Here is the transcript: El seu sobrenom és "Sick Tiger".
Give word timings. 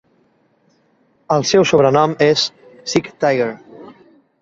El 1.37 1.45
seu 1.51 1.67
sobrenom 1.73 2.17
és 2.31 2.49
"Sick 2.95 3.15
Tiger". 3.25 3.53